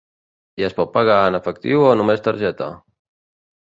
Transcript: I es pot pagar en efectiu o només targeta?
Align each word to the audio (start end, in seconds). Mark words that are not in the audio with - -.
I 0.61 0.65
es 0.69 0.75
pot 0.79 0.89
pagar 0.95 1.19
en 1.27 1.39
efectiu 1.41 1.87
o 1.93 1.95
només 2.03 2.29
targeta? 2.33 2.75